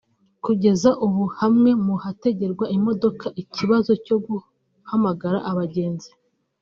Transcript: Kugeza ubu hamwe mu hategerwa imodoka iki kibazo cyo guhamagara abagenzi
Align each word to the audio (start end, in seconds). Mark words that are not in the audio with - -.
Kugeza 0.43 0.89
ubu 1.05 1.23
hamwe 1.39 1.71
mu 1.85 1.95
hategerwa 2.03 2.65
imodoka 2.77 3.25
iki 3.41 3.45
kibazo 3.55 3.91
cyo 4.05 4.17
guhamagara 4.27 5.37
abagenzi 5.51 6.09